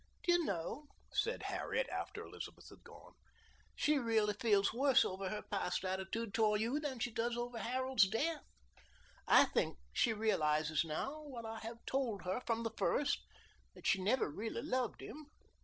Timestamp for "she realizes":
9.93-10.83